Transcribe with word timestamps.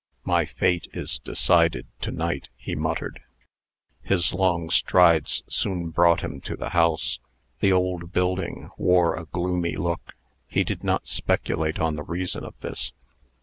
"My 0.25 0.45
fate 0.45 0.87
is 0.93 1.19
decided 1.19 1.85
to 1.99 2.09
night," 2.09 2.49
he 2.57 2.73
muttered. 2.73 3.21
His 4.01 4.33
long 4.33 4.71
strides 4.71 5.43
soon 5.47 5.91
brought 5.91 6.21
him 6.21 6.41
to 6.41 6.55
the 6.55 6.69
house. 6.71 7.19
The 7.59 7.71
old 7.71 8.11
building 8.11 8.71
wore 8.79 9.15
a 9.15 9.25
gloomy 9.25 9.75
look. 9.75 10.13
He 10.47 10.63
did 10.63 10.83
not 10.83 11.07
speculate 11.07 11.77
on 11.77 11.97
the 11.97 12.03
reason 12.03 12.43
of 12.43 12.59
this. 12.61 12.93